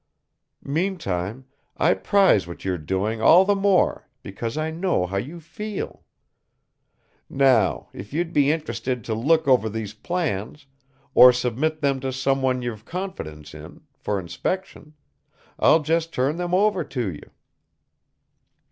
Meantime, 0.65 1.45
I 1.77 1.93
prize 1.93 2.47
what 2.47 2.65
you're 2.65 2.79
doing 2.79 3.21
all 3.21 3.45
the 3.45 3.53
more 3.55 4.09
because 4.23 4.57
I 4.57 4.71
know 4.71 5.05
how 5.05 5.17
you 5.17 5.39
feel. 5.39 6.03
Now, 7.29 7.87
if 7.93 8.11
you'd 8.11 8.33
be 8.33 8.51
interested 8.51 9.03
to 9.03 9.13
look 9.13 9.47
over 9.47 9.69
these 9.69 9.93
plans 9.93 10.65
or 11.13 11.31
submit 11.31 11.81
them 11.81 11.99
to 11.99 12.11
someone 12.11 12.63
you've 12.63 12.83
confidence 12.83 13.53
in, 13.53 13.81
for 13.95 14.19
inspection, 14.19 14.95
I'll 15.59 15.83
just 15.83 16.11
turn 16.11 16.37
them 16.37 16.55
over 16.55 16.83
to 16.83 17.13
you." 17.13 17.29